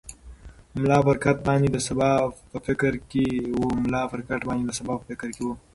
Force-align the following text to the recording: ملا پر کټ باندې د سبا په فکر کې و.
ملا 0.81 0.97
پر 1.07 1.17
کټ 1.23 1.37
باندې 1.47 1.67
د 1.71 1.77
سبا 1.87 2.09
په 2.51 2.57
فکر 2.67 2.93
کې 3.09 3.27
و. 5.47 5.53